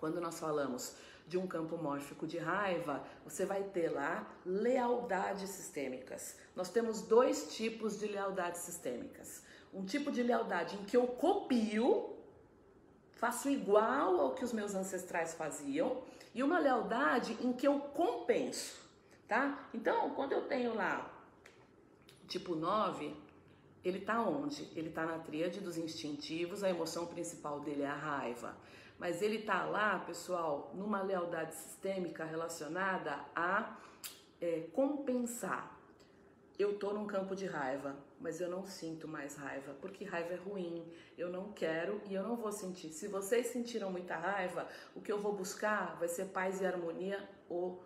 [0.00, 0.96] Quando nós falamos
[1.26, 6.38] de um campo mórfico de raiva, você vai ter lá lealdades sistêmicas.
[6.56, 9.42] Nós temos dois tipos de lealdades sistêmicas.
[9.74, 12.16] Um tipo de lealdade em que eu copio,
[13.12, 16.02] faço igual ao que os meus ancestrais faziam,
[16.34, 18.80] e uma lealdade em que eu compenso,
[19.28, 19.68] tá?
[19.74, 21.14] Então, quando eu tenho lá
[22.26, 23.14] tipo 9,
[23.84, 24.68] ele está onde?
[24.76, 28.56] Ele está na tríade dos instintivos, a emoção principal dele é a raiva.
[28.98, 33.78] Mas ele está lá, pessoal, numa lealdade sistêmica relacionada a
[34.40, 35.78] é, compensar.
[36.58, 40.36] Eu estou num campo de raiva, mas eu não sinto mais raiva, porque raiva é
[40.36, 40.84] ruim,
[41.16, 42.90] eu não quero e eu não vou sentir.
[42.90, 47.26] Se vocês sentiram muita raiva, o que eu vou buscar vai ser paz e harmonia
[47.48, 47.78] o.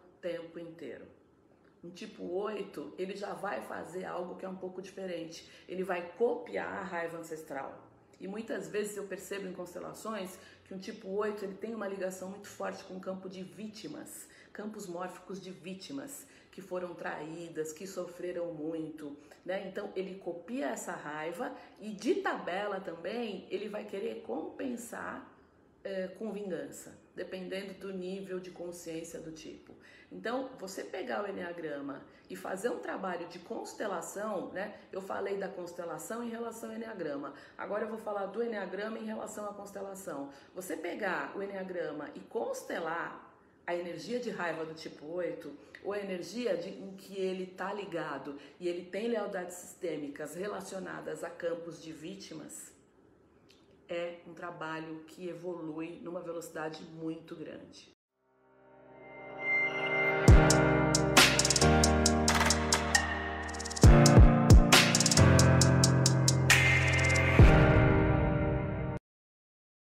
[1.84, 5.46] Um tipo 8, ele já vai fazer algo que é um pouco diferente.
[5.68, 7.78] Ele vai copiar a raiva ancestral.
[8.18, 12.30] E muitas vezes eu percebo em constelações que um tipo 8 ele tem uma ligação
[12.30, 17.86] muito forte com o campo de vítimas, campos mórficos de vítimas que foram traídas, que
[17.86, 19.68] sofreram muito, né?
[19.68, 25.33] Então ele copia essa raiva e de tabela também ele vai querer compensar
[25.84, 29.74] é, com vingança, dependendo do nível de consciência do tipo.
[30.10, 34.78] Então, você pegar o Enneagrama e fazer um trabalho de constelação, né?
[34.90, 39.04] Eu falei da constelação em relação ao Enneagrama, agora eu vou falar do Enneagrama em
[39.04, 40.30] relação à constelação.
[40.54, 43.32] Você pegar o Enneagrama e constelar
[43.66, 47.72] a energia de raiva do tipo 8, ou a energia de, em que ele está
[47.72, 52.72] ligado e ele tem lealdades sistêmicas relacionadas a campos de vítimas,
[53.88, 57.94] é um trabalho que evolui numa velocidade muito grande.